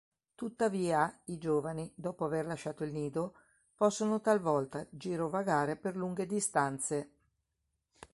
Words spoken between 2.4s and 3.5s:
lasciato il nido,